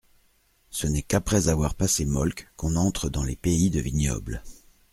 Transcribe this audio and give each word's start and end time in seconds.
Ce 0.71 0.87
n'est 0.87 1.03
qu'après 1.03 1.47
avoir 1.47 1.75
passé 1.75 2.05
Molck 2.05 2.49
qu'on 2.55 2.75
entre 2.75 3.07
dans 3.07 3.21
les 3.23 3.35
pays 3.35 3.69
de 3.69 3.79
vignobles. 3.79 4.41